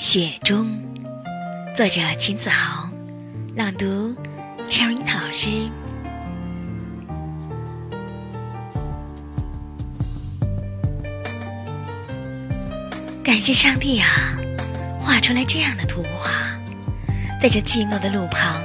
[0.00, 0.66] 雪中，
[1.76, 2.88] 作者秦子豪，
[3.54, 4.16] 朗读
[4.66, 5.68] Cherry 老师。
[13.22, 14.08] 感谢上帝啊，
[14.98, 16.30] 画出来这样的图画，
[17.42, 18.58] 在这寂寞的路旁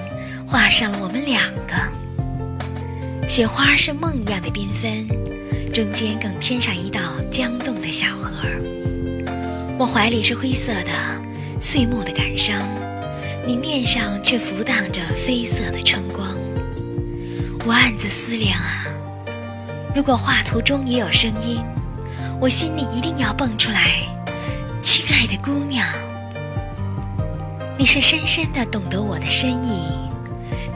[0.48, 3.28] 画上了我们两个。
[3.28, 5.06] 雪花是梦一样的缤纷，
[5.74, 8.32] 中间更添上一道僵冻的小河。
[9.78, 11.25] 我怀里是灰色的。
[11.60, 12.62] 岁末的感伤，
[13.46, 16.36] 你面上却浮荡着绯色的春光。
[17.66, 18.86] 我暗自思量啊，
[19.96, 21.64] 如果画图中也有声音，
[22.40, 24.04] 我心里一定要蹦出来
[24.84, 25.88] ：“亲爱的姑娘，
[27.78, 29.90] 你是深深的懂得我的深意，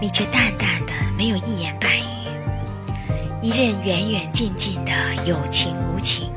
[0.01, 4.91] 你却淡淡的没有一言半语，一任远远近近的
[5.25, 6.31] 有情无情，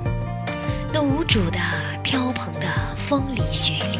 [0.92, 1.58] 那无主的
[2.02, 3.98] 飘蓬的风里雪里。”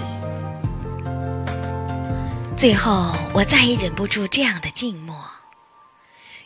[2.63, 5.17] 最后，我再也忍不住这样的静默，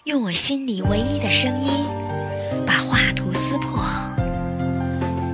[0.05, 1.86] 用我心里唯一的声音，
[2.67, 3.84] 把画图撕破。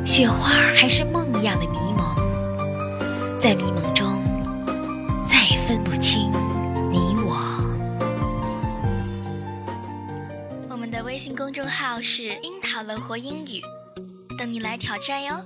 [0.04, 4.24] 雪花还是梦一样的迷蒙，在迷蒙中，
[5.24, 6.32] 再也分不清
[6.90, 7.36] 你我。
[10.68, 13.62] 我们的微信公众号是“樱桃乐活英语”，
[14.36, 15.36] 等你来挑战哟。